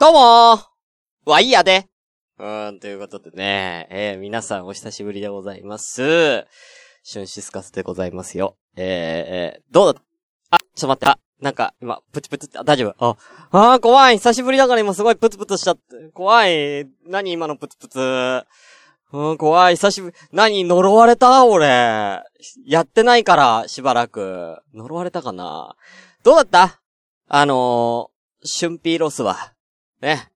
[0.00, 1.86] どうもーわいやで。
[2.38, 6.46] うーん、ということでね、えー、皆さんお久しぶりでございます。
[7.02, 8.56] シュンシスカスでございますよ。
[8.76, 10.00] えー、えー、どうだ
[10.52, 13.10] あ、ちょっと待って、あ、なんか、今、プツプツって、あ、大丈夫？
[13.10, 13.16] あ、
[13.72, 14.16] あー、怖い。
[14.16, 15.82] 久しぶりだから今すごいプツプツしちゃって。
[16.14, 16.88] 怖い。
[17.06, 17.98] 何今のプツプツ？
[19.12, 19.74] うん、怖い。
[19.74, 20.16] 久しぶり。
[20.32, 21.44] 何呪われた？
[21.44, 22.22] 俺。
[22.64, 24.62] やってないから、しばらく。
[24.72, 25.76] 呪われたかな？
[26.24, 26.80] どうだった？
[27.28, 29.52] あのー、春ピーロスは。
[30.00, 30.30] ね。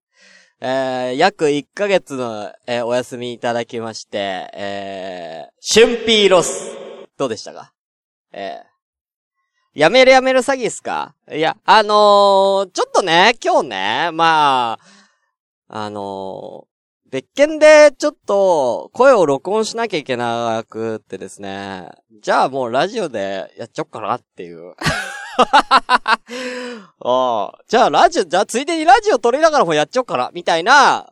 [0.61, 6.71] えー、約1ヶ月の、えーお休みいただきまして、えー、春ピーロス。
[7.17, 7.73] どうでしたか？
[8.31, 11.15] えー、やめるやめる詐欺っすか？
[11.31, 14.79] いや、あのー、ちょっとね、今日ね、まあ、
[15.67, 21.89] あのー、別件でちょっと声を録音しなきゃいけなくってですね、
[22.21, 24.73] じゃあもうラジオでやっちゃおっかなっていう。
[26.99, 27.59] ああ。
[27.67, 31.11] じゃあラジオ、じゃあついでにラジオ撮りながらもやっちゃおうかな、みたいな。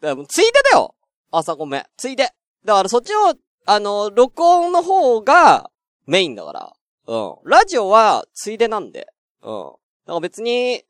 [0.00, 0.94] でもついでだよ
[1.30, 1.84] 朝ごめん。
[1.96, 2.32] ついで。
[2.64, 3.34] だからそっちの、
[3.66, 5.70] あの、録音の方が
[6.06, 6.72] メインだから。
[7.06, 7.36] うん。
[7.44, 9.08] ラジオはついでなんで。
[9.42, 9.64] うん。
[9.64, 9.78] だか
[10.14, 10.84] ら別に、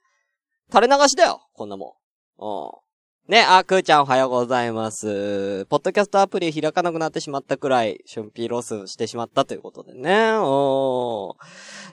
[0.72, 1.46] 垂れ流しだよ。
[1.54, 1.96] こんなも
[2.38, 2.44] ん。
[2.44, 2.81] うん。
[3.28, 5.64] ね、あ、くーちゃんおはようございます。
[5.66, 10.00] ポッドキャストアプリ開かなくなってしまったくらい、シュンピーロスしてしまったということでね。
[10.00, 11.32] うん。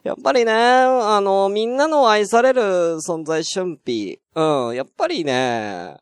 [0.04, 2.62] やっぱりね、あの、みんなの愛される
[2.98, 4.70] 存在、春ピー。
[4.70, 5.98] うん、やっぱりね、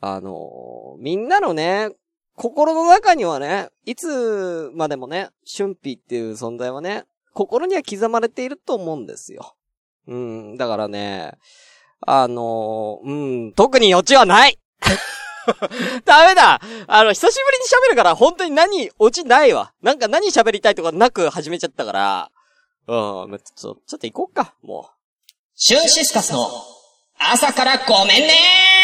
[0.00, 1.90] あの、みんなのね、
[2.36, 9.56] 心の中にはね、いつまでもね、春ピーっていう存在はね、心には刻まれていると思うんですよ。
[10.06, 11.32] うん、だからね、
[12.06, 14.58] あの、うん、特に余地はない。
[16.04, 16.60] ダメだ。
[16.86, 19.72] あの、久しぶりに喋るから、本当に何、オチないわ。
[19.82, 22.30] なんか何喋りたいとかなく始めちゃったから、
[22.86, 25.00] うん、ちょ、ちょっと行こうか、もう。
[25.54, 26.50] シュンシスカスの
[27.18, 28.79] 朝からごめんね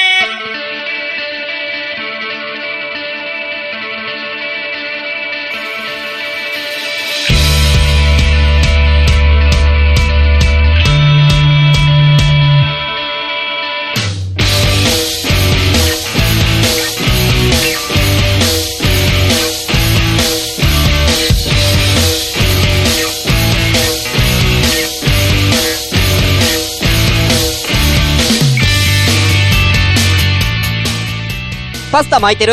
[31.96, 32.52] パスタ巻いてる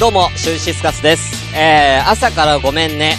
[0.00, 1.54] どうも、シュンシスカスです。
[1.54, 3.16] えー、朝からごめんね。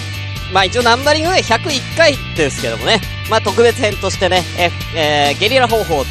[0.51, 2.99] まあ一応ナンバリングで101回ですけどもね。
[3.29, 6.03] まあ特別編としてね、え、えー、ゲリラ方法、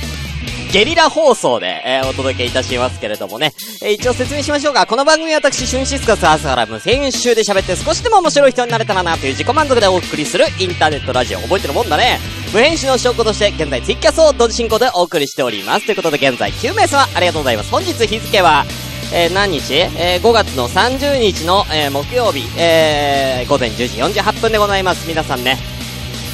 [0.72, 3.52] ゲリラ放送で、えーお届けいたしますけれどもね。
[3.82, 4.86] えー一応説明しましょうか。
[4.86, 11.40] この番組は私、シュンシスカス朝から無編集で喋って少しでも面白い人になれたらなという自己満足でお送りするインターネットラジオ。
[11.40, 12.20] 覚えてるもんだね。
[12.52, 15.86] 無編集の証拠として、現在ツイキャスを同時進行でお送りしております。
[15.86, 17.72] ということで現在9名様ありがとうございます。
[17.72, 18.64] 本日日付は、
[19.12, 19.74] えー何日？
[19.74, 25.08] えー ?5 月の30日の、えー木曜日、えー午前10時48分でございます。
[25.08, 25.56] 皆さんね。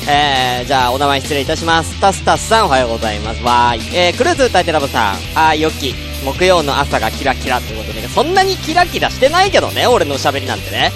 [0.07, 1.99] えー、じゃあ、お名前失礼いたします。
[2.01, 3.43] タスタスさん、おはようございます。
[3.43, 3.97] わーい。
[3.97, 5.95] えー、クルーズ歌いてラボさん、あー、よき。
[6.25, 10.91] 木曜の朝がキラキラということで、そんなにキラキラしてないけどね、俺の喋りなんてね。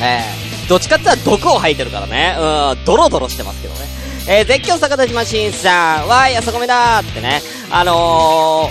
[0.00, 2.36] えー、どっちかって言ったら毒を吐いてるからね。
[2.38, 3.80] うん、ドロドロしてますけどね。
[4.28, 7.42] えー、絶叫逆立ちマシンさん、わーい、朝ごめだーってね。
[7.70, 8.70] あの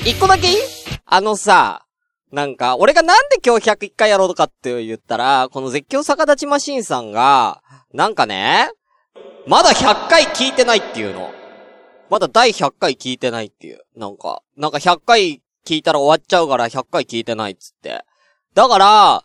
[0.00, 0.56] ー、一個だけいい？
[1.14, 1.84] あのさ、
[2.32, 7.60] なんか、俺がなんで今日101回やろうとかって言ったら、この絶叫逆立ちマシンさんが、
[7.92, 8.70] なんかね、
[9.46, 11.30] まだ100回聞いてないっていうの。
[12.08, 13.82] まだ第100回聞いてないっていう。
[13.94, 18.06] なんか、なんか100回聞いたら終わっちゃうから100回聞いてないっつって。
[18.54, 19.22] だから、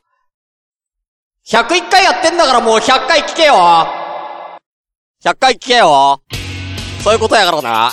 [1.46, 3.54] 101回やってんだからもう100回聞けよ
[5.24, 6.22] !100 回聞けよ
[7.02, 7.92] そういうことやからな。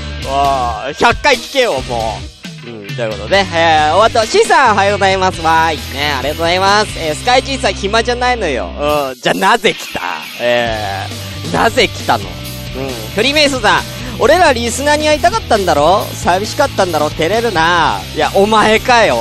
[0.24, 2.18] わあ、100回聞けよ、も
[2.66, 2.68] う。
[2.68, 4.26] うん、ということで、えー、終わった。
[4.26, 5.40] シーさん、おはようございます。
[5.40, 5.76] わーい。
[5.94, 6.98] ね、ありがとうございます。
[6.98, 8.66] えー、スカイジーさん暇じゃないのよ。
[8.66, 10.00] うん、じゃなぜ来た？
[10.40, 12.24] えー、なぜ来たの？
[12.24, 13.82] うん、フリーメイソンさん、
[14.18, 16.04] 俺らリスナーに会いたかったんだろ？
[16.12, 17.08] 寂しかったんだろ？
[17.10, 19.16] 照れるないや、お前かよ。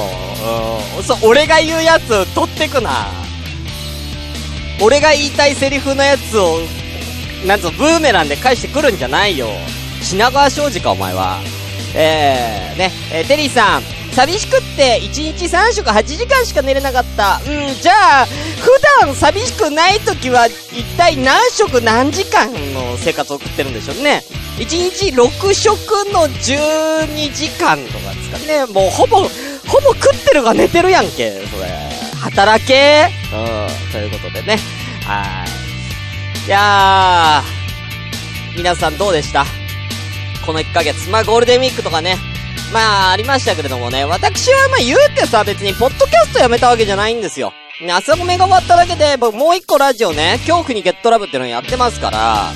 [0.98, 3.08] うん、そ、俺が言うやつ取ってくな。
[4.81, 6.60] 俺が言いたいセリフのやつを、
[7.46, 9.48] なんつうの、ブーメランで返してくるんじゃないよ。
[10.06, 11.40] 品川庄司か、お前は。
[11.96, 13.81] えー、ね、えーテリーさん、
[14.13, 17.42] 寂しくって1日3食8時間しか寝れなかった。
[17.46, 18.69] うん、じゃあ、普
[19.02, 24.24] 段寂しくない時は一体何食何時間の生活を送ってるんでしょうね。
[24.57, 25.78] 1日6食
[26.13, 28.66] の12時間とかですかね。
[28.72, 29.28] もうほぼ、ほ
[29.81, 31.68] ぼ食ってるが寝てるやんけ、それ。
[32.22, 34.60] 働けうん、ということでね。
[35.06, 35.46] は
[36.46, 36.48] い。
[36.48, 39.46] いやー、皆さんどうでした？
[40.46, 41.10] この1ヶ月。
[41.10, 42.18] まあ、ゴールデンウィークとかね、
[42.74, 47.54] まあ、ありましたけれどもね、私はまあ言うてさ、別に、ポッドキャストやめたわけじゃないんですよ。
[47.82, 52.52] ね、朝ごめが終わっただけで、僕もう一個ラジオね、恐怖にゲットラブっていうのやってますから、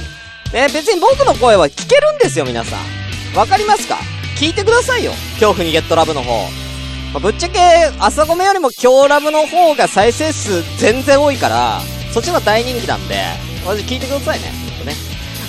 [0.54, 3.38] ね、別に僕の声は聞けるんですよ、皆さん。
[3.38, 3.98] わかりますか？
[4.40, 5.12] 聞いてくださいよ。
[5.34, 6.32] 恐怖にゲットラブの方。
[7.14, 7.60] まあ、ぶっちゃけ、
[8.00, 11.82] 朝ごめよりも今日ラブの方が再生数全然多いから、
[12.14, 13.22] そっちの大人気なんで、
[13.66, 14.69] マジ聞いてくださいね。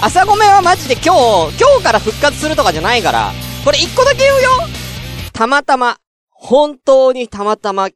[0.00, 0.02] ね。
[0.02, 3.32] 朝ごめはマジで今日、今日から復活するとかじゃないから、
[3.64, 4.50] これ一個だけ言うよ
[5.32, 5.98] たまたま、
[6.30, 7.88] 本当にたまたま、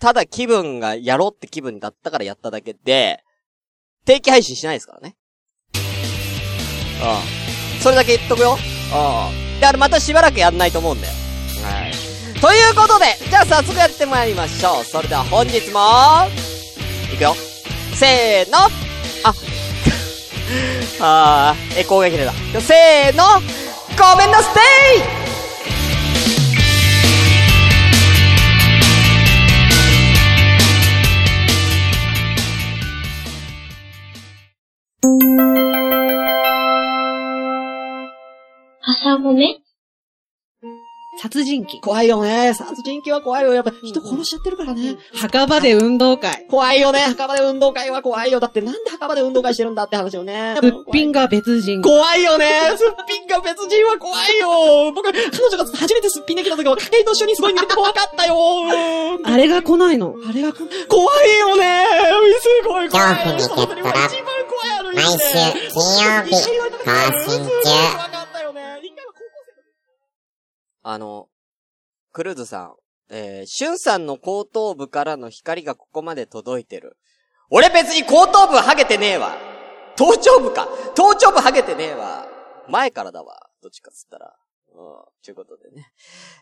[0.00, 3.22] ただ気分がやろうって気分だったからやっただけで、
[4.04, 5.16] 定期配信しないですからね。
[5.74, 5.78] う
[7.78, 7.80] ん。
[7.80, 8.56] それだけ言っとくよ。
[8.56, 9.60] うん。
[9.60, 11.12] で、あれまたしばらくやんないと思うんだよ。
[11.64, 11.92] はい。
[12.40, 14.84] ということで、じゃあ早速やってまいりましょう。
[14.84, 15.80] それでは本日も、
[17.12, 17.34] いくよ。
[17.94, 18.58] せーの
[19.24, 19.34] あ、
[21.00, 22.32] ああ、え、攻撃でだ。
[22.60, 23.24] せーの。
[23.98, 25.18] ごめんなステイ
[38.82, 39.60] 朝ごめ
[41.20, 41.80] 殺人鬼。
[41.80, 42.54] 怖いよね。
[42.54, 43.52] 殺人鬼は怖いよ。
[43.52, 44.96] やっぱ人殺しちゃってるからね。
[45.14, 46.46] 墓場で運動会。
[46.48, 47.00] 怖いよね。
[47.00, 48.40] 墓場で運動会は怖いよ。
[48.40, 50.56] だってなんで墓場で運動会してるんだって話よね。
[50.60, 51.82] すっぴんが別人。
[51.82, 52.46] 怖いよね。
[52.76, 54.92] すっぴんが別人は怖いよ。
[54.92, 58.36] 僕、彼女が初めてすっぴんできた時は、家計と一緒にすごい見て怖かったよ。
[59.24, 60.14] あれが来ないの？
[60.28, 60.68] あれが来ない。
[60.88, 61.84] 怖いよね。
[62.40, 63.16] すごい怖い。
[63.34, 64.08] 恐怖にゲットラ
[64.94, 65.18] 毎週
[65.72, 66.40] 金曜日更
[67.28, 68.17] 新中。
[70.90, 71.28] あの、
[72.12, 72.74] クルーズさん、
[73.10, 76.96] えー、シュンさんの後頭部からの光がここまで届いてる。
[77.50, 79.36] 俺別に後頭部ハゲてねえわ
[79.96, 82.26] 頭頂部か頭頂部ハゲてねえわ
[82.70, 83.50] 前からだわ。
[83.62, 84.34] どっちかっつったら。
[84.74, 85.92] うん、ちゅうことでね。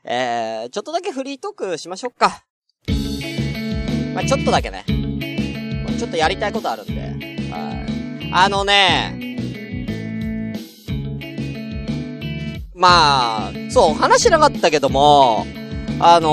[0.04, 2.44] えー、ちょっとだけフリートークしましょうか。
[4.14, 4.84] まあ、ちょっとだけね。
[5.98, 7.00] ちょっとやりたいことあるんで。
[7.50, 7.84] は
[8.22, 8.30] い。
[8.32, 9.35] あのね、
[12.76, 15.46] まあ、そう、話しなかったけども、
[15.98, 16.32] あのー、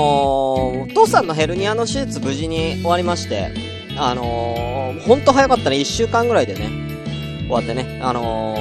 [0.82, 3.50] お父さんのヘルニアの手術無事に終わりまして、
[3.96, 6.68] あのー、ほんと早かったね、一週間ぐらいでね、
[7.46, 8.54] 終わってね、あの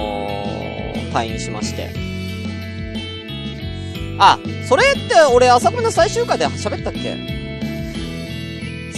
[0.95, 1.89] ー、退院しまして。
[4.17, 4.39] あ、
[4.69, 7.17] それって俺朝組の最終回で喋ったっけ？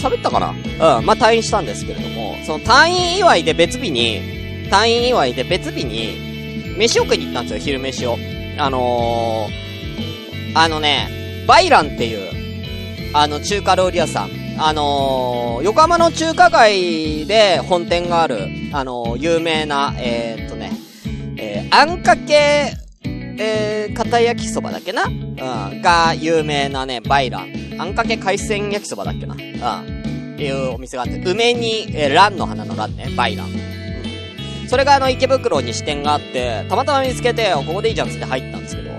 [0.00, 0.50] 喋ったかな？
[0.98, 8.16] うん、まあ、退院したんですけれども、その退院祝いで別日に、退院祝いで別日に、飯を食いに行ったんですよ、昼飯を。
[8.58, 14.30] あのー、あのね、バイランっていう、あの、中華料理屋さん。
[14.58, 20.72] あのー、横浜の中華街で本店がある、あのー、有名な、え、っとね、
[21.36, 22.72] えー、あんかけ、
[23.38, 25.04] えー、片焼きそばだっけな？
[25.04, 27.76] うん、が有名なね、バイラン。
[27.78, 29.34] あんかけ海鮮焼きそばだっけな？
[29.34, 30.34] うん。
[30.34, 33.48] っていうお店があって、梅に、えー、ランの花のランね、バイラン。
[34.68, 38.90] それがあの、池袋に支店があって、たまたま見つけて、ここでいいじゃんつって入ったんですけど、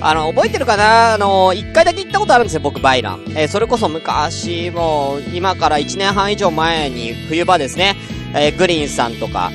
[0.00, 1.14] あの、覚えてるかな？
[1.14, 3.24] あの、一回だけ行ったことあるんですよ、僕、バイラン。
[3.30, 7.96] えー、それこそ昔、もう、今から1年半以上前に、冬場ですね、
[8.34, 9.50] えー、グリーンさんとか、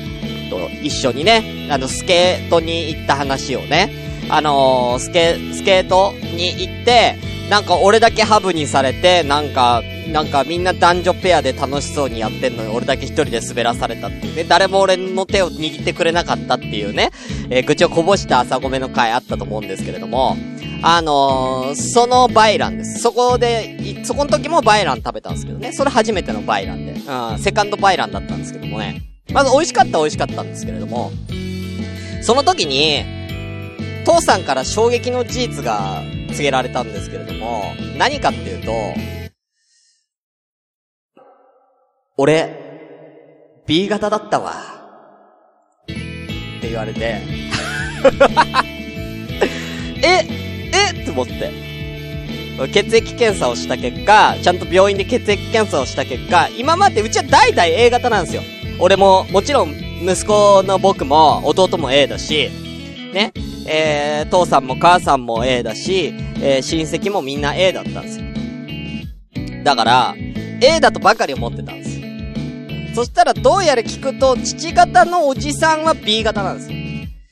[0.50, 3.90] と一緒にね、あの、スケートに行った話をね、
[4.28, 7.16] あのー、スケ、スケートに行って、
[7.48, 9.82] なんか俺だけハブにされて、なんか、
[10.12, 14.44] なんかみんな男女ペアで楽しそうにやってんのに俺だけ一人で滑らされたっていうね。
[14.44, 17.10] 誰も俺の手を握ってくれなかったっていうね。
[17.50, 20.36] えー、愚痴をこぼした朝ごめの回あったと思うんですけれども。
[20.86, 23.00] あのー、そのバイランです。
[23.00, 25.72] そこで、そこの時もバイラン食べたんですけどね。
[25.72, 26.92] それ初めてのバイランで。
[26.92, 29.02] うん、セカンドバイランだったんですけどもね。
[29.32, 31.10] まず美味しかった美味しかったんですけれども。
[32.22, 33.02] その時に、
[34.04, 38.72] 父さんから衝撃の事実が告げられたんですけれども、何かっていうと、
[42.16, 42.48] 俺、
[43.66, 44.52] B 型だったわ。
[45.82, 47.00] って言われて
[50.00, 50.24] え、
[50.72, 51.50] えって思って。
[52.72, 58.42] 血液検査をした結果、ちゃんと病院で血液検査をした結果、今までうちは代々 A 型なんですよ。
[58.78, 62.48] 俺も、もちろん、息子の僕も、弟も A だし、
[63.12, 63.32] ね、
[63.66, 68.24] えー、父さんも母さんも A だし、えー、親戚もみんな A だったんですよ。
[69.64, 70.14] だから、
[70.60, 71.83] A だとばかり思ってたんです。
[72.94, 76.78] そしたらどうやら聞くと、父方のおじさんは B 型なんですよ。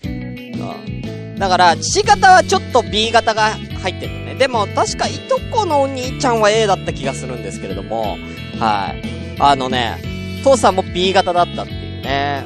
[0.04, 1.38] うん。
[1.38, 3.50] だから、父方はちょっと B 型が
[3.80, 4.34] 入ってるのね。
[4.34, 8.16] でも、確かいとこのお兄ちゃんは A だった気がするんですけれども、
[8.58, 9.02] はい。
[9.38, 9.98] あのね、
[10.42, 12.44] 父さんも B 型だったっていうね。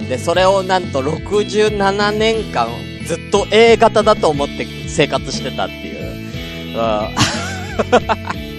[0.00, 0.08] うん。
[0.08, 2.68] で、それをなんと67年間
[3.06, 6.78] ずっと A 型だと思って生活してたっていう。
[6.78, 8.42] うん。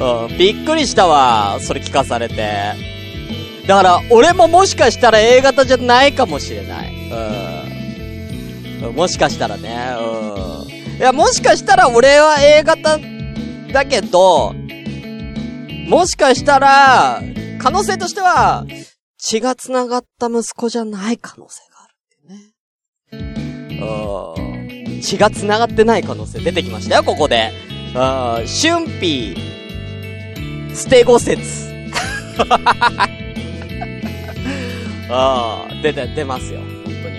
[0.00, 2.88] うん、びっくりしたわ、それ聞かされて。
[3.66, 6.92] だから、俺ももしかしたら A 型じゃないかもしれない。
[8.82, 8.94] うん。
[8.94, 10.96] もしかしたらね、うん。
[10.96, 12.98] いや、もしかしたら俺は A 型
[13.72, 14.54] だけど、
[15.86, 17.22] もしかしたら、
[17.58, 18.64] 可能性としては、
[19.18, 23.80] 血が繋がった息子じゃない可能性があるね。
[23.80, 25.02] うん。
[25.02, 27.50] 血が繋がってない可能性出てきましたよ、ここで。
[27.94, 27.98] うん。
[27.98, 29.57] 春辟、
[30.74, 31.68] 捨て語説。
[35.10, 36.60] ああ、出て、出ますよ。
[36.60, 37.18] 本当に。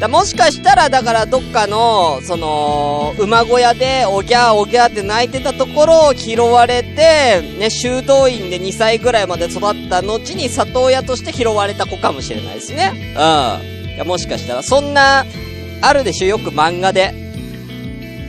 [0.00, 12.92] だもしかしたら、だからどっかの、その、馬小屋で、おぎゃーおぎゃーって泣いてたところを拾われて、ね、修道院で2歳ぐらいまで育った後に里親として拾われた子かもしれないですね。
[12.94, 13.94] うん。
[13.94, 15.24] いや、もしかしたら、そんな、
[15.82, 17.14] あるでしょ、よく漫画で。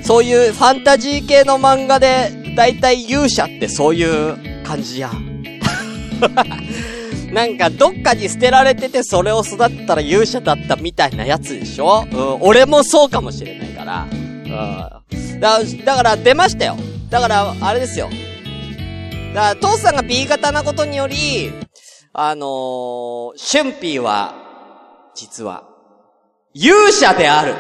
[0.04, 5.12] そういうファンタジー系の漫画で、だいたい勇者ってそういう感じや。
[7.32, 12.08] なんか、どっかに捨てられてて、それを育ったら勇者だったみたいなやつでしょ？
[12.12, 14.08] うん、俺もそうかもしれないから。
[14.12, 15.40] うん。
[15.40, 16.78] だ、だから出ましたよ。
[17.12, 18.10] だから、あれですよ。
[19.36, 21.52] だから、父さんが B 型なことにより、
[22.14, 24.34] あのー、春辟は、
[25.16, 25.64] 実は、
[26.56, 27.54] 勇者である。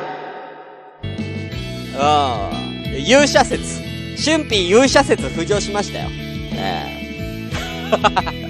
[1.93, 3.01] うん。
[3.05, 3.85] 勇者説。
[4.17, 6.09] 春辟勇者説浮上しましたよ。
[6.53, 7.07] ええ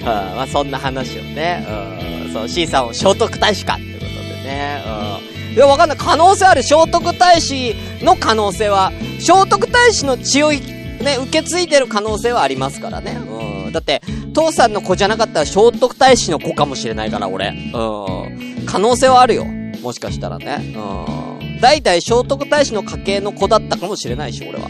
[0.00, 1.66] うん、まあそんな話をね、
[2.26, 5.54] うん、そう、C さんを聖徳太子かってことでね、うん。
[5.54, 5.98] いや、わかんない。
[5.98, 6.62] 可能性ある。
[6.62, 10.60] 聖徳太子の可能性は、聖徳太子の血を、ね、
[11.22, 13.12] 受け継いでる可能性はありますからね。
[13.12, 13.72] うん。
[13.72, 14.02] だって、
[14.34, 17.48] 父さんの子じゃなかったら聖徳太子の子かもしれないから、俺。
[17.48, 18.66] うん。
[18.66, 19.44] 可能性はあるよ。
[19.82, 20.74] もしかしたらね。
[20.74, 21.25] うん。
[21.60, 24.68] 代々聖徳太子の家系の子だったかもしれないし、俺は。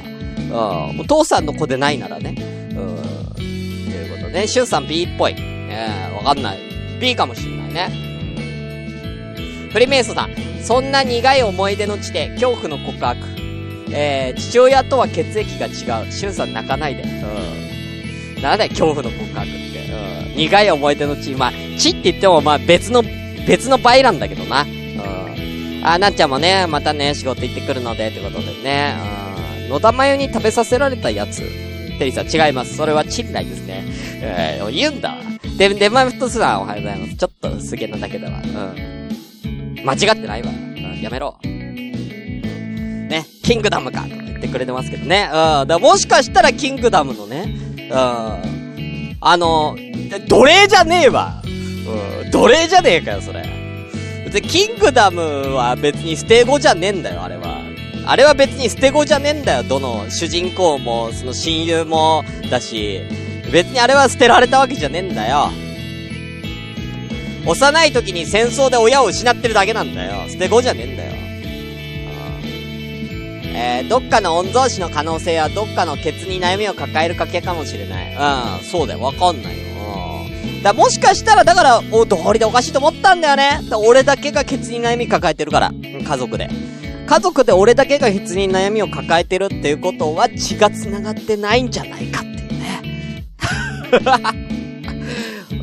[0.91, 1.01] うん。
[1.01, 2.35] お父さんの子でないならね。
[2.71, 3.35] うん。
[3.35, 5.35] ということで、シュンさん B っぽい。
[5.37, 6.59] えー、わかんない。
[7.01, 8.07] B かもしんないね。
[9.73, 10.31] フリメイソさん。
[10.63, 13.21] そんな苦い思い出の地で恐怖の告白。
[13.91, 16.13] えー、父親とは血液が違う。
[16.13, 17.03] シュンさん泣かないで。
[17.03, 18.43] うん。
[18.43, 20.31] なんだよ、恐怖の告白って。
[20.31, 20.37] うん。
[20.37, 21.35] 苦い思い出の地。
[21.35, 23.03] まあ、地って言っても、まあ別の、
[23.47, 24.67] 別の倍なんだけどな。
[25.83, 28.95] あ、なっちゃんもね、またね、仕事行ってくるので、ってことでね。
[29.65, 29.69] うん。
[29.71, 31.43] 野田まゆに食べさせられたやつ。
[31.99, 32.77] テリーさん、違います。
[32.77, 33.85] それはチンライですね。
[34.21, 35.17] えー、言うんだわ。
[35.57, 37.17] で、デマフトスさん、おはようございます。
[37.17, 38.41] ちょっと薄毛なだけだわ。
[38.43, 39.85] うん。
[39.85, 40.51] 間違ってないわ。
[40.51, 41.39] うん、やめろ。
[41.43, 45.31] ね、キングダムか、とか言ってくれてますけどね。
[45.33, 45.69] うん。
[45.69, 47.55] だもしかしたらキングダムのね、
[47.91, 49.17] うん。
[49.21, 49.77] あの、
[50.29, 51.43] 奴隷じゃねえわ。
[51.45, 52.31] うん。
[52.31, 53.56] 奴隷じゃねえかよ、それ。
[54.37, 57.63] 別にキングダムは別に捨て子じゃねえんだよ、あれは。
[58.05, 63.01] あれは別に捨て子じゃねえんだよ、どの主人公も、その親友も、だし、
[63.51, 65.51] 別にあれは捨てられたわけじゃねえんだよ。
[67.47, 70.29] 幼い時に戦争で親を失ってるだけなんだよ。
[70.29, 71.13] 捨て子じゃねえんだよ。
[73.59, 78.15] えー、どっかの御曹司の可能性はどっかのケツに悩みを抱える家系かもしれない。
[78.15, 79.66] うん、そうだよ、わかんないよ。
[80.67, 83.61] だもしかしたら、だから、お、道理でおかしいと思ったんだよね。
[83.71, 85.71] だ俺だけがケツに悩み抱えてるから。
[85.71, 86.51] 家族で。
[87.07, 93.25] 家族で俺だけがケツに悩みを抱えてるっていうことは血が繋がってないんじゃないかっていうね。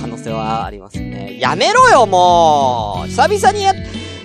[0.00, 1.36] 可能性はありますね。
[1.38, 3.74] やめろよ、もう久々にや、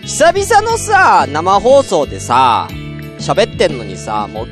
[0.01, 2.67] 久々のさ、生放送でさ、
[3.19, 4.47] 喋ってんのにさ、もう、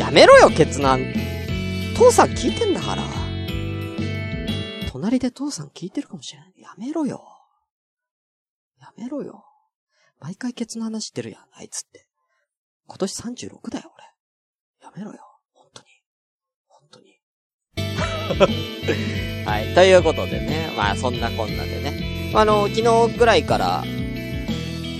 [0.00, 1.04] やめろよ、ケツなん。
[1.98, 3.23] 父さん聞いてんだから。
[5.04, 6.54] 隣で父さん聞いてるかもしれない。
[6.56, 7.20] やめろよ。
[8.80, 9.44] やめろよ。
[10.18, 12.06] 毎回ケツの話してるやん、あいつって。
[12.86, 14.04] 今年36だよ、俺。
[14.86, 15.20] やめろよ。
[15.52, 15.88] 本当に。
[16.68, 17.20] 本当に。
[19.44, 19.74] はい。
[19.74, 20.72] ということでね。
[20.74, 22.32] まあ、そんなこんなでね。
[22.34, 23.84] あの、昨日ぐらいから、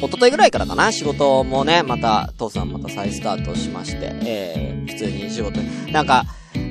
[0.02, 6.26] 一昨日ぐらいからかな、仕事もね、また、父さんまた再スタートしまして、えー、普通に仕事、なんか、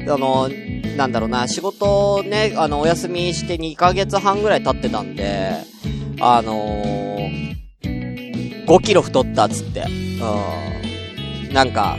[0.08, 0.50] あの、
[0.98, 5.54] なんだろうな、仕事ね、あの、お休みして2ヶ月半ぐらい経ってたんで、
[6.20, 11.54] あのー、5キロ太ったっつって、うん。
[11.54, 11.98] なんか、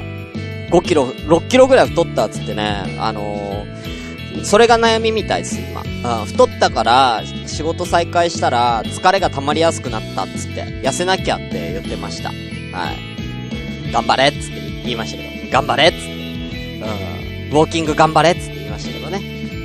[0.70, 5.82] 5キロ、6キロぐらい太ったっつってね、あのー、それが悩みみたいです、今。
[6.20, 12.28] うん、太ったから、仕事再開したら、疲れが溜まりやすくなったっつって、痩せなきゃって言ってました。
[12.28, 13.92] はい。
[13.92, 16.14] 頑張れっつって言いましたけど、頑張れっつって。
[17.18, 17.23] うん。
[17.54, 19.18] ウォーキング頑張れっつって言いましたけどね。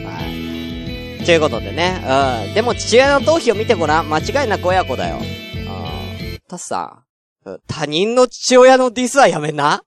[0.05, 1.25] はい。
[1.25, 1.99] ということでね。
[2.47, 2.53] うん。
[2.53, 4.09] でも父親の頭皮を見てごらん。
[4.13, 5.17] 間違いなく親子だよ。
[5.17, 6.39] うん。
[6.47, 7.03] タスさ
[7.43, 7.57] ん。
[7.65, 9.81] 他人の父親のディスはやめな。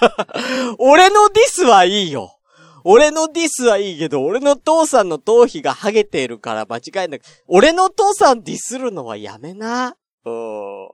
[0.78, 2.38] 俺のディスはいいよ。
[2.84, 9.94] 俺のディスはいいけど、俺の父さんの頭皮がハゲているから間違いなく、俺の父さんディスるのはやめな。
[10.24, 10.86] うーん。
[10.88, 10.92] う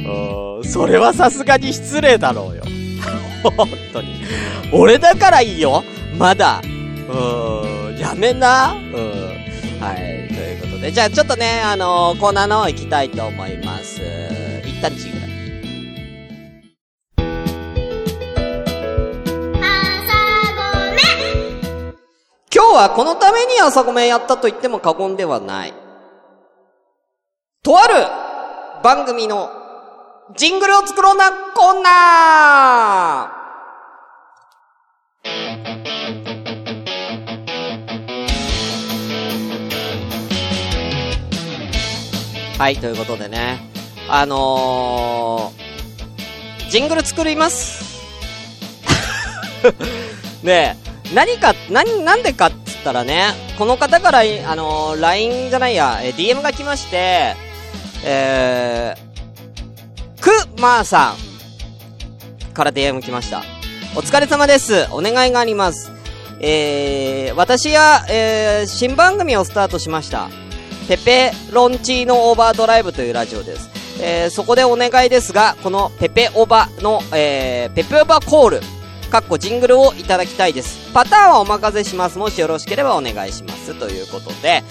[0.00, 2.64] ーんそれはさすがに失礼だろうよ。
[3.50, 4.24] 本当に。
[4.72, 5.84] 俺だからいいよ。
[6.18, 6.60] まだ。
[6.60, 7.98] うーん。
[7.98, 8.74] やめな。
[8.74, 9.80] うん。
[9.80, 10.28] はい。
[10.28, 10.92] ということで。
[10.92, 14.00] じゃあちょっとね、あのーコーナーの方行きたいと思います。
[14.64, 15.26] 一旦ちぐらい。
[22.54, 25.74] 今日はこのために朝ごめんやったと言っても過言ではない。
[27.62, 27.94] とある
[28.82, 29.50] 番組の
[30.34, 43.60] ジングルを作ろうなコーナーはい、ということでね。
[44.08, 48.02] あのー、ジングル作ります。
[50.42, 50.76] ね
[51.08, 54.22] え、何か、何、なんでかっつったらね、この方から、あ
[54.56, 57.36] のー、LINE じゃないや、え DM が来まして、
[58.04, 59.05] えー、
[60.20, 60.30] く
[60.60, 63.42] まーさんから DM 来ました。
[63.94, 64.86] お疲れ様です。
[64.90, 65.90] お願いがあります。
[66.40, 70.28] えー、私や、えー、新番組をスタートしました。
[70.88, 73.70] ペペロンチーノオーバードライブというラジオです。
[74.00, 78.60] えー、そこでお願いですが、このペペオバの、えー、ペペオバコール、
[79.10, 80.92] かっこジングルをいただきたいです。
[80.92, 82.18] パターンはお任せします。
[82.18, 83.74] もしよろしければお願いします。
[83.78, 84.62] ということで、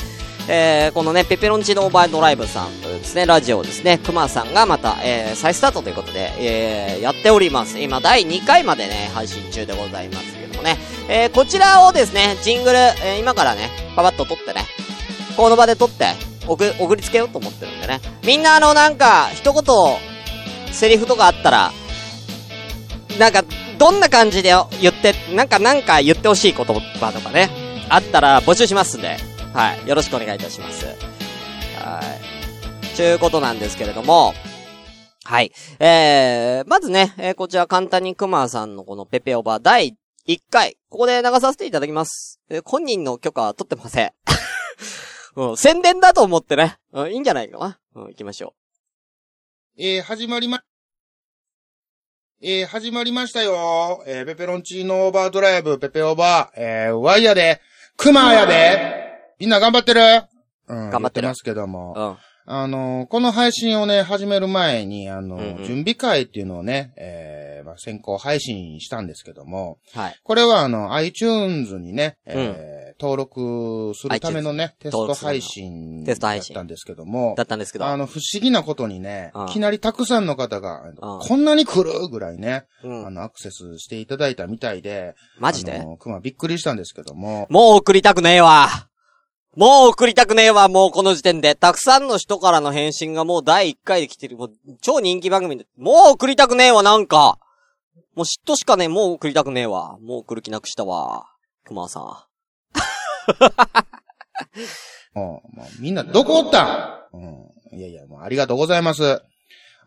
[0.47, 7.79] えー、このね、ペペロンチーノオーバードライブさんというですね、ラジオをですね、熊さんがまた、えー、再スタートということで、えー、やっております。
[7.79, 10.77] 今、第2回までね、配信中でございますけどもね、
[11.09, 14.65] えー、こちらをですね、ジングル、えー、今からね、パパッと撮ってね、
[15.35, 16.13] この場で撮って、
[16.47, 17.99] 送、送りつけようと思ってるんでね。
[18.23, 19.63] みんなあの、なんか、一言、
[20.71, 21.71] セリフとかあったら、
[23.17, 23.43] なんか、
[23.79, 27.49] どんな感じで言って、なんか、なんか言ってほしい言葉とかね、
[27.89, 29.17] あったら募集しますんで、
[29.55, 29.87] はい。
[29.87, 30.85] よろしくお願いいたします。
[30.85, 32.01] は
[32.83, 32.95] い。
[32.97, 34.33] ちゅうことなんですけれども、
[35.23, 35.53] はい。
[35.79, 39.95] えー、まずね、えーこちら簡単にクマさんのこのペペオバ第
[40.27, 42.41] 1回、ここで流させていただきます。
[42.49, 44.11] えー本人の許可は取ってません。
[45.37, 46.77] うん、宣伝だと思ってね。
[46.91, 47.79] うん、いいんじゃないかな。
[47.95, 48.55] うん、行きましょ
[49.77, 50.63] うえー、始まりま、
[52.41, 54.03] えー、始まりましたよ。
[54.05, 57.61] えー、ペペロンチーノオーバードライブ、ペペオーバー、えー、ワイヤで、
[57.95, 59.04] クマやで。
[59.39, 60.01] みんな頑張ってる？
[60.67, 61.93] うん、頑張ってますけども。
[61.95, 61.99] う。
[61.99, 62.15] うん。
[62.47, 70.15] あの、この配信をね、始める前に、あの、うんうん準備会っていうのをね、えー、まあ、先行配信したんですけども、はい。
[70.23, 77.85] これはあの、iTunes にね、えー登録するためのね、テスト配信だテスト配信ったんですけども、だったんですけど。
[77.85, 80.95] あの、不思議なことにねうん、いきなりたくさんの方が、うん
[81.27, 83.07] こんなに来るぐらいね、うん。
[83.07, 85.73] あの、アクセスしていただいたみたいで、マジで？
[85.73, 88.69] あの、熊びっくりしたんですけども、もう送りたくねえわ。
[89.55, 91.55] もう送りたくねえわ、もうこの時点で。
[91.55, 94.35] たくさんの人からの返信がもう第1回で来てる。
[94.37, 95.65] もう超人気番組で。
[95.77, 97.39] もう送りたくねえわ、なんか。
[98.15, 99.97] もう嫉妬しかねえ、もう送りたくねえわ。
[100.01, 101.25] もう送る気なくしたわ。
[101.63, 102.03] 熊さん。
[105.17, 107.07] あもうみんなどこおった？
[107.13, 107.17] ん
[107.71, 107.77] うん。
[107.77, 109.21] いやいや、もうありがとうございます。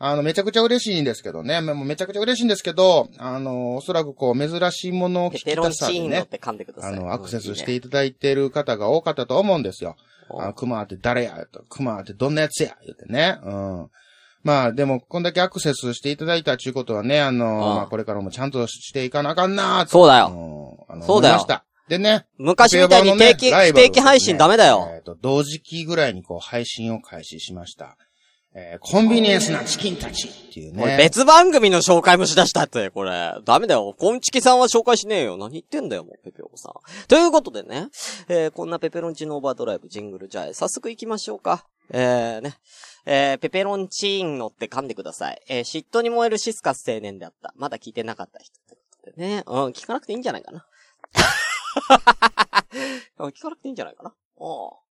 [0.00, 1.60] あの、めちゃくちゃ嬉しいんですけどね。
[1.60, 6.26] もうめちゃくちゃ嬉しいんですけど、あの、おそらくこう、珍しいものを聞きたさでね。
[6.80, 9.96] あの、アクセスしていいただいている方が多かったと思うんですよ。
[9.98, 13.38] うんあの、クマって誰やと、クマってどんなやつや言ってね。
[13.42, 13.90] うん。
[14.42, 20.26] まあ、でも、こんだけアクセスしていただいたっていうことはね、あの、んまあ、これからもちゃんとしていかなあかんなそうだよ。
[20.88, 21.46] うんあのそうだよ。
[21.88, 22.26] でね。
[22.36, 24.90] 昔みたいに定期、不定期配信ダメだよ。
[24.94, 27.96] えっ、と、同時期ぐらいにこう、配信を開始しました。
[28.60, 30.96] えーコンビニエンスなチキンたちっていうね。
[30.96, 33.34] 別番組の紹介もしだしたって、これ。
[33.44, 33.94] ダメだよ。
[33.96, 35.36] コンチキさんは紹介しねえよ。
[35.36, 36.72] 何言ってんだよ、もう、ペペオさん。
[37.06, 37.88] ということでね、
[38.28, 41.66] えー、こんなペペロンチーノオーバードライブジングル、じゃあ、早速行きましょうか。
[41.90, 42.54] えー、ね。
[43.06, 45.42] えー、ペペロンチーノって噛んでください。
[45.48, 47.52] えー、嫉妬に燃えるシスカス青年であった。
[47.56, 49.44] まだ聞いてなかった人ってことでね。
[49.46, 50.66] うん、聞かなくていいんじゃないかな。
[53.18, 54.10] 聞かなくていいんじゃないかな。
[54.10, 54.87] う。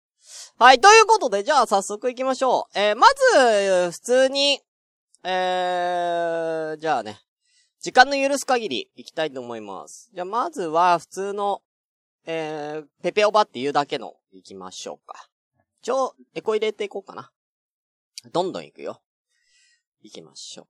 [0.57, 2.79] はい、ということで、じゃあ早速行きましょう。
[2.79, 4.61] えー、まず、普通に、
[5.23, 7.21] えー、じゃあね、
[7.81, 10.09] 時間の許す限り行きたいと思います。
[10.13, 11.61] じゃあまずは普通の、
[12.25, 15.27] えー、ペペオバっていうだけの行きましょうか。
[15.81, 17.29] ちょ、エコ入れていこうかな。
[18.31, 19.01] どんどん行くよ。
[20.01, 20.67] 行きましょう。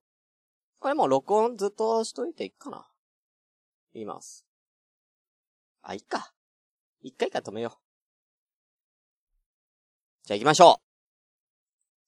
[0.79, 2.87] これもう録音ずっとしといていくかな。
[3.93, 4.45] 言います。
[5.83, 6.33] あ、いいか。
[7.03, 7.83] 一回か止めよう。
[10.25, 10.83] じゃあ行きましょう。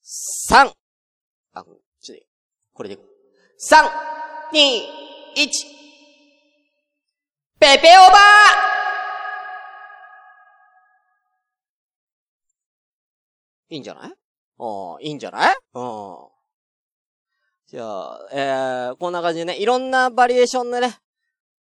[0.02, 0.72] 三。
[1.54, 1.64] あ、
[2.02, 2.24] ちょっと、
[2.74, 3.08] これでいこう。
[3.58, 3.90] 三、
[4.54, 4.84] 二、
[5.36, 5.66] 一。
[7.60, 8.20] ペペオーバー
[13.70, 14.14] いいんじゃない？
[14.60, 15.56] ああ、いいんじゃない？
[15.74, 16.18] うん。
[17.68, 21.00] じゃあ、えー、こんな感じでね、いろんなバリエーションでね、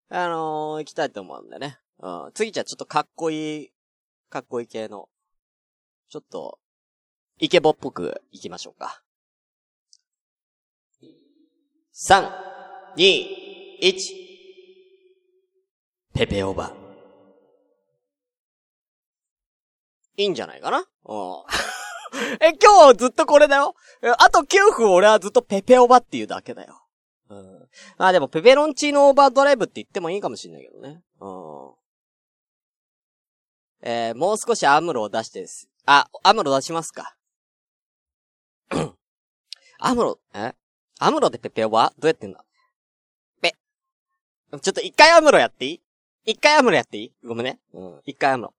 [0.10, 1.80] あのー、行きたいと思うんでね。
[2.00, 2.32] うん。
[2.34, 3.72] 次じゃあちょっとかっこいい、
[4.30, 5.08] かっこいい系の、
[6.12, 6.60] ちょっと、
[7.40, 9.02] イケボっぽく行きましょうか。
[11.94, 12.30] 三、
[12.98, 14.14] 二、一。
[16.14, 16.74] ペペオバ。
[20.18, 20.80] いいんじゃないかな？
[20.80, 20.86] うん。
[22.46, 23.74] え、今日ずっとこれだよ。
[24.20, 26.86] あと9分俺はずっとペペオバっていうだけだよ。
[27.30, 27.70] うん。
[27.98, 31.02] まあでもペペロンチーノオーバードライブって言ってもいいかもしんないけどね。
[31.22, 31.74] うん。
[33.84, 35.71] えー、もう少しアムロを出してです。
[35.86, 37.16] あ、アムロ出しますか？
[39.80, 40.54] アムロ、え？
[41.00, 42.46] アムロでペペオバどうやってんだ？
[43.42, 43.56] ペ。
[44.52, 45.82] ちょっと一回アムロやっていい？
[46.26, 47.14] 一回アムロやっていい？
[47.26, 47.60] ごめんね。
[47.74, 48.02] うん。
[48.06, 48.54] 一回アムロ。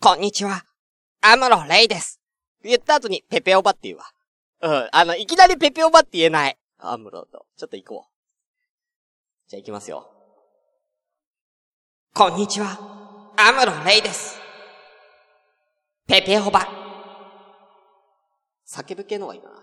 [0.00, 0.64] こんにちは。
[1.20, 2.20] アムロレイです。
[2.64, 4.06] 言った後にペペオバって言うわ。
[4.62, 4.88] うん。
[4.90, 6.58] あの、いきなりペペオバって言えない。
[6.78, 7.46] アムロと。
[7.56, 8.10] ちょっと行こう。
[9.48, 10.10] じゃあ行きますよ。
[12.12, 13.32] こんにちは。
[13.36, 14.39] アムロレイです。
[16.10, 16.66] ペペオバ。
[18.66, 19.62] 叫ぶ系の方がいいかな。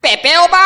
[0.00, 0.56] ペペオバ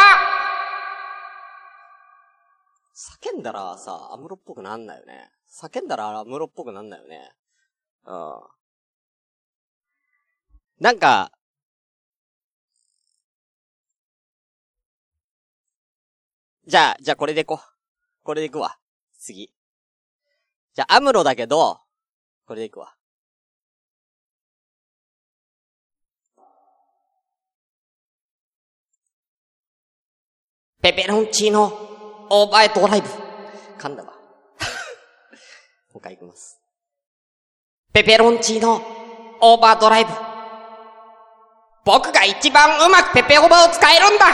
[2.94, 5.32] 叫んだらさ、アムロっぽくなんないよね。
[5.52, 7.32] 叫んだらアムロっぽくなんないよね。
[8.06, 8.40] うん。
[10.78, 11.32] なんか、
[16.68, 17.58] じゃあ、じゃあこれでいこう。
[18.22, 18.78] これでいくわ。
[19.18, 19.57] 次。
[20.74, 21.80] じゃあ、アムロだけど、
[22.46, 22.94] これでいくわ。
[30.80, 31.72] ペペロンチーノ、
[32.30, 33.08] オーバードライブ。
[33.78, 34.12] 噛んだわ。
[35.92, 36.60] もう一回いきます。
[37.92, 38.80] ペペロンチーノ、
[39.40, 40.12] オーバードライブ。
[41.84, 44.26] 僕が一番うまくペペオーバーを使えるんだ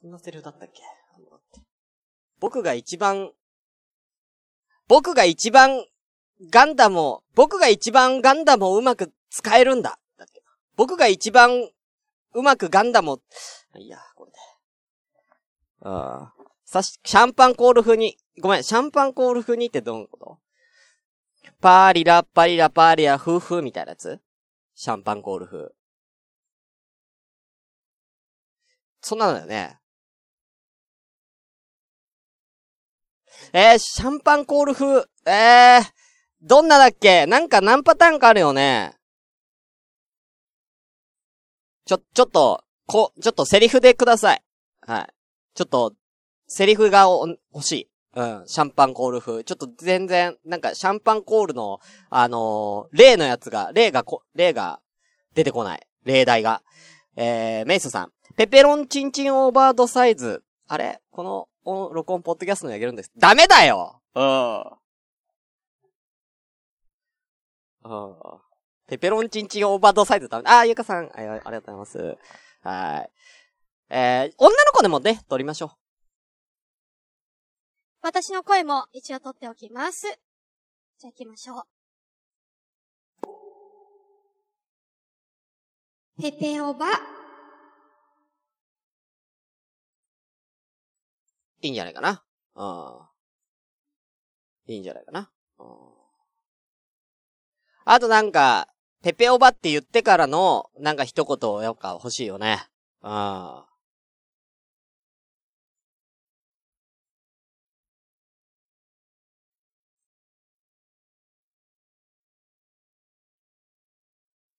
[0.00, 0.82] こんなセリフだったっけ？
[2.38, 3.32] 僕が一番、
[4.88, 5.84] 僕が一番
[6.50, 9.98] ガンダムを、僕が一番ガンダムをうまく使えるんだ。
[10.18, 10.42] だっけ
[10.76, 11.70] 僕が一番
[12.34, 13.20] うまくガンダムを、
[13.78, 14.38] いや、これで。
[15.82, 16.44] ああ。
[16.64, 20.38] さし、シャンパンコール風に、ごめん、シャンパンコール風にってどういうこと？
[21.60, 24.20] パーリラ、パリラ、パーリラ、フーフーみたいなやつ？
[24.74, 25.68] シャンパンコール風。
[29.00, 29.78] そんなのよね。
[33.52, 35.04] えー、シャンパンコール風。
[35.26, 35.84] えー、
[36.42, 37.26] どんなだっけ？
[37.26, 38.94] なんか何パターンかあるよね。
[41.86, 44.42] ちょ、ちょっと、こ、ちょっとセリフでください。
[44.80, 45.06] はい。
[45.54, 45.94] ちょっと、
[46.48, 47.06] セリフが
[47.52, 47.88] 欲しい。
[48.16, 48.44] うん。
[48.46, 49.44] シャンパンコール風。
[49.44, 51.80] ちょっと全然、なんかシャンパンコールの、
[52.10, 54.80] あのー例のやつが、例がこ、例が
[55.34, 55.86] 出てこない。
[56.04, 56.62] 例題が。
[57.16, 58.12] えー、メイソさん。
[58.36, 60.42] ペペロンチンチンオーバードサイズ。
[60.68, 61.00] あれ？
[61.10, 63.10] この、お録音ポッドキャストにあげるんです。
[63.16, 64.60] ダメだようん。
[67.84, 68.14] うん。
[68.86, 70.44] ペペロンチンチンオーバードサイズダメ。
[70.46, 72.18] あー、ゆかさん、あありがとうございます。
[72.62, 73.10] はい。
[73.90, 75.70] えー、女の子でもね、撮りましょう。
[78.02, 80.02] 私の声も一応取っておきます。
[80.98, 81.60] じゃあ行きましょ
[86.18, 86.22] う。
[86.22, 87.13] ペペオバ。
[91.64, 92.22] いいんじゃないかな。
[92.56, 92.64] う
[94.70, 94.72] ん。
[94.74, 95.30] いいんじゃないかな。
[95.58, 95.66] うん。
[97.86, 98.68] あとなんか、
[99.02, 102.66] ペペオバって言ってからの、なんか一言やっぱ欲しいよね。
[103.02, 103.64] うん。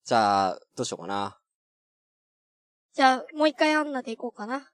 [0.06, 1.40] じゃあ、どうしようかな。
[2.94, 4.72] じゃあ、もう一回アンナで行こうかな。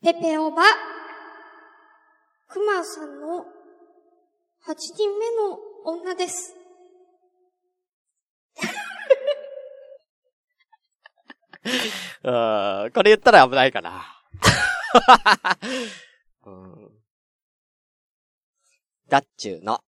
[0.00, 0.62] ペペオバ。
[2.46, 3.46] クマさんの
[4.64, 6.54] 8人目の女です。
[12.22, 14.22] うん、これ言ったら危ないかな。
[16.46, 17.02] うん、
[19.08, 19.82] ダッチューの。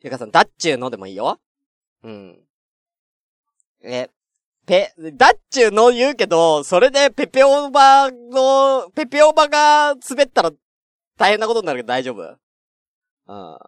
[0.00, 1.38] ゆかさん、ダッチューのでもいいよ。
[2.02, 2.42] うん。
[3.82, 4.08] え、
[4.66, 10.52] ペ、だっちゅうの言うけど、それでペペオバの、ペペオバが滑ったら
[11.18, 12.38] 大変なことになるけど大丈夫？
[13.26, 13.58] うん。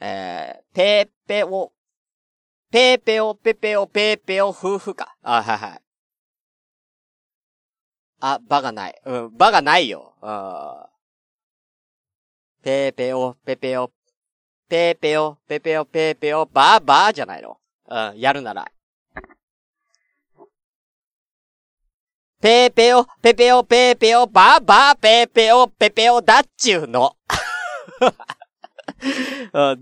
[0.00, 1.72] えー、ペペオ、
[2.70, 5.16] ペペオ、ペペオ、ペペオ、夫婦か。
[5.22, 5.80] あ、はいはい。
[8.20, 9.00] あ、バがない。
[9.04, 10.14] うん、バがないよ。
[10.22, 10.86] うん。
[12.62, 13.90] ペペオ、ペペオ、
[14.68, 17.58] ペペオ、ペペオ、ペペオ、バーバーじゃないの。
[17.88, 18.70] うん、やるなら。
[22.40, 27.16] ペーペオ、ペペオ、ペーペオ、バーバー、ペーペオ、ペペオ、だっちゅうの。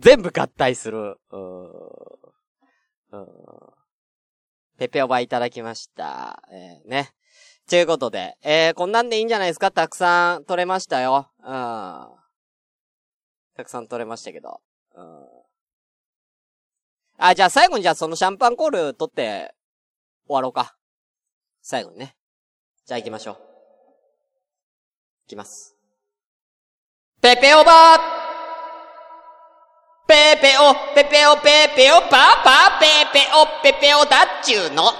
[0.01, 1.19] 全部合体する。
[4.79, 6.43] ペペオバいただきました。
[6.51, 7.13] えーね。
[7.69, 9.71] ということで、えー、こんなんでいいんじゃないですか？
[9.71, 11.29] たくさん取れましたよ。
[11.41, 11.47] うん。
[13.55, 14.61] たくさん取れましたけど。
[14.95, 15.27] うん。
[17.19, 19.55] あ、じゃあ最後にじゃあそのシャンパンコール取って
[20.27, 20.77] 終わろうか。
[21.61, 22.17] 最後にね。
[22.87, 23.35] じゃあ行きましょう。
[23.35, 23.41] 行
[25.27, 25.75] きます。
[27.21, 28.17] ペペオバー
[30.07, 34.93] ペペオ、ペペオ、ペペオ、パーパー、ペペオ、ペペオだっちゅうの。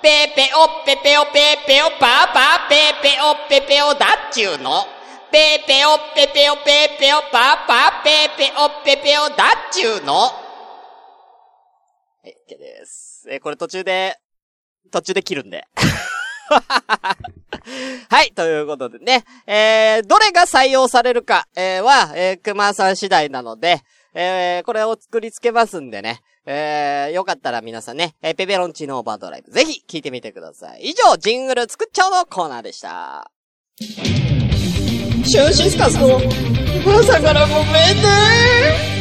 [0.00, 4.86] ペペオ、ペペオ、ペペオ、パーパー、ペペオ、ペペオだっちゅうの。
[5.30, 10.14] ペペオ、ペペオ、ペペオ、パーパー、ペペオ、ペペオだっちゅうの。
[10.14, 10.32] は
[12.24, 13.26] い、OK です。
[13.28, 14.18] えこれ途中で、
[14.90, 15.68] 途中で切るんで。
[18.10, 23.82] はい、ということでね、えー、どれが採用されるか、えーは、えー、熊さん次第なので、
[24.14, 30.82] えー、これを作りつけますんでね、えー、よかったら皆さんね、えーペペロンチーノオーバードライブ、ぜひ聞いてみてください。
[30.90, 33.30] 以上、ジングル作っちゃおうのコーナーでした。
[33.80, 36.20] シュンシスカスの、
[36.86, 37.64] 朝からごめん
[38.02, 38.93] ね。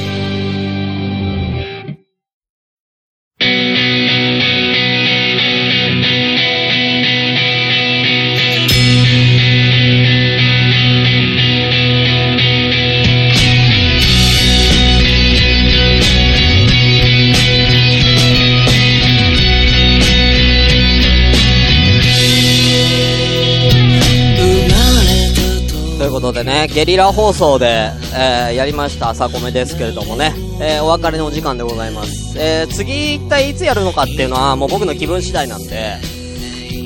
[26.33, 32.37] でね、ゲリラ放送で、えー、やりました朝コメですけれどもね、えー、お別れのお時間でございます。
[32.37, 35.97] えー、次一体いつやるのかっていうのはもう僕の気分次第なんで、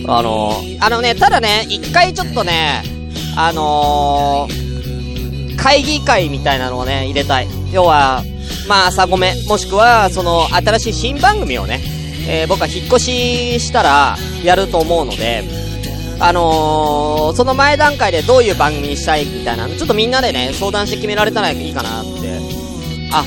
[0.08, 2.84] あのー、あのね、ただね、一回ちょっとね、
[3.38, 4.50] あの、
[5.58, 7.48] 会議会みたいなのをね、入れたい。
[7.72, 8.24] 要は、
[8.68, 11.82] まあ朝コメ、もしくは、その、新しい新番組をね、
[12.28, 15.67] え、僕は引っ越ししたら、やると思うので、
[16.20, 22.10] あのー、その前段階でどういう番組にしたいみたいな、ちょっとみんなでね、相談して決められたらいいかなって。
[23.12, 23.24] あ、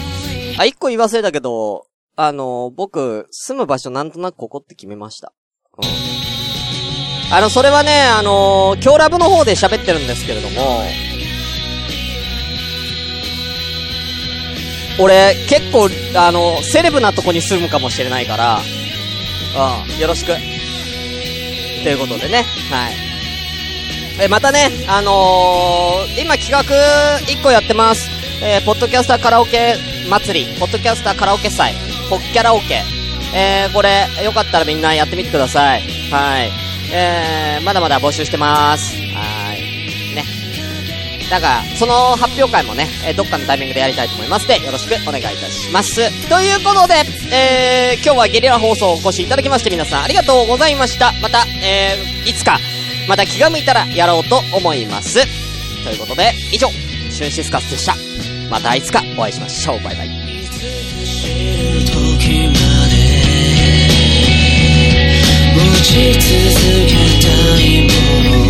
[0.58, 5.32] あ、一個言い忘れたけど、あのー僕、住む場所なんとなくここって決めました。
[5.78, 7.32] うん。
[7.32, 10.82] あの、それはね、あのー、今日ラブの方で喋ってるんですけれども、
[14.98, 18.58] 俺、結構、あの、セレブなとこに住むかもしれないから、
[19.86, 20.32] うん、よろしく。
[21.82, 22.94] ということでね、はい。
[24.22, 26.62] え、またね、あのー、今企画
[27.26, 28.10] 1個やってます。
[28.42, 29.76] えー、ポッドキャスターカラオケ
[30.08, 31.74] 祭り、ポッドキャスターカラオケ祭、
[32.08, 32.82] ポッキャラオケ。
[33.34, 35.82] えー、これ、よかったらみんなやってみてください。
[36.10, 36.50] はい。
[36.92, 39.09] えー、まだまだ募集してます。
[41.30, 46.28] だから、その発表会もね、えどっかのタイミングでやりたいと思いますで、よろしくお願いいたします。
[46.28, 46.94] ということで、
[47.32, 51.12] えー、今日はゲリラ放送をお越しいただきまして皆さんありがとうございました。
[51.22, 52.58] また、えー、いつか、
[53.08, 55.20] また気が向いたらやろうと思います。
[55.84, 57.94] ということで、以上、春ュシスカスでした。
[58.50, 59.80] またいつかお会いしましょう。
[59.84, 60.08] バイバイ。
[65.52, 66.26] 持ち続
[66.86, 67.28] けた
[67.60, 68.49] いもの